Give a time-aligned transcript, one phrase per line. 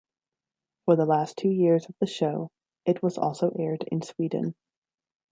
[0.85, 2.49] For the last two years of the show,
[2.87, 4.55] it was also aired in Sweden.